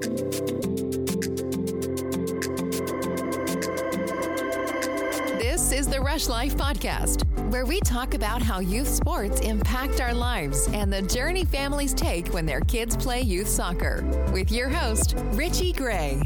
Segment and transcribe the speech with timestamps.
[0.00, 0.12] This
[5.72, 10.68] is the Rush Life Podcast, where we talk about how youth sports impact our lives
[10.72, 14.02] and the journey families take when their kids play youth soccer.
[14.32, 16.22] With your host, Richie Gray.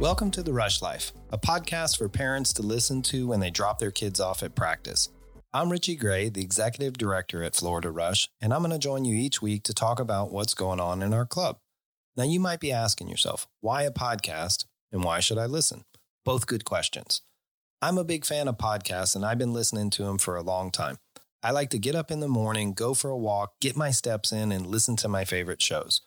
[0.00, 3.78] Welcome to The Rush Life, a podcast for parents to listen to when they drop
[3.78, 5.10] their kids off at practice.
[5.52, 9.14] I'm Richie Gray, the executive director at Florida Rush, and I'm going to join you
[9.14, 11.58] each week to talk about what's going on in our club.
[12.18, 15.84] Now, you might be asking yourself, why a podcast and why should I listen?
[16.24, 17.22] Both good questions.
[17.80, 20.72] I'm a big fan of podcasts and I've been listening to them for a long
[20.72, 20.96] time.
[21.44, 24.32] I like to get up in the morning, go for a walk, get my steps
[24.32, 26.00] in, and listen to my favorite shows.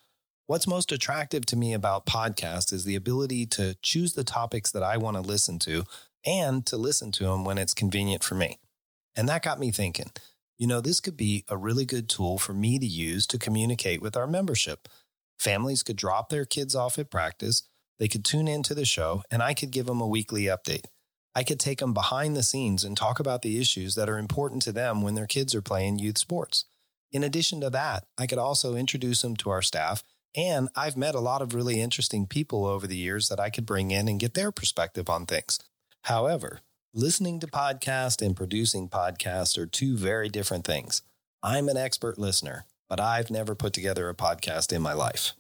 [0.47, 4.84] What's most attractive to me about podcasts is the ability to choose the topics that
[4.84, 5.85] I want to listen to
[6.25, 8.59] and to listen to them when it's convenient for me.
[9.15, 10.12] And that got me thinking,
[10.57, 14.01] you know, this could be a really good tool for me to use to communicate
[14.01, 14.89] with our membership.
[15.41, 17.63] Families could drop their kids off at practice,
[17.97, 20.85] they could tune into the show, and I could give them a weekly update.
[21.33, 24.61] I could take them behind the scenes and talk about the issues that are important
[24.63, 26.65] to them when their kids are playing youth sports.
[27.11, 30.03] In addition to that, I could also introduce them to our staff.
[30.35, 33.65] And I've met a lot of really interesting people over the years that I could
[33.65, 35.57] bring in and get their perspective on things.
[36.03, 36.59] However,
[36.93, 41.01] listening to podcasts and producing podcasts are two very different things.
[41.41, 45.31] I'm an expert listener, but I've never put together a podcast in my life.